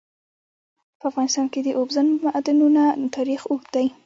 [0.99, 2.83] په افغانستان کې د اوبزین معدنونه
[3.15, 3.87] تاریخ اوږد دی.